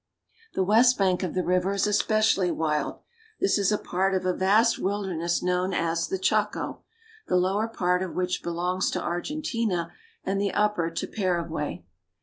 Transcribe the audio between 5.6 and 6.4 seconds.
as the